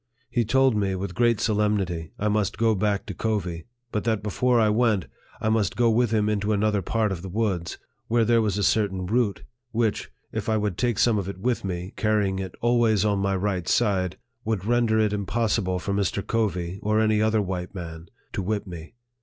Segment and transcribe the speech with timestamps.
[0.31, 4.59] He told me, with great solemnity, I must go back to Covey; but that before
[4.59, 5.05] I went,
[5.39, 7.77] I must go with him into another part of the woods,
[8.07, 11.63] where there was a certain root, which, if I would take some of it with
[11.63, 16.25] me, carrying it always on my right side, would render it impossible for Mr.
[16.25, 18.95] Covey, or any other white man, to whip me.